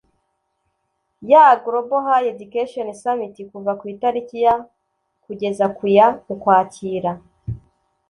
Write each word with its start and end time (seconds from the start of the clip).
ya 1.31 1.45
global 1.63 2.01
high 2.07 2.27
education 2.33 2.87
summit 3.01 3.35
kuva 3.51 3.71
ku 3.79 3.85
itariki 3.95 4.37
ya 4.45 4.55
kugeza 5.23 5.65
ku 5.77 5.85
ya 5.97 6.07
ukwakira 6.33 7.11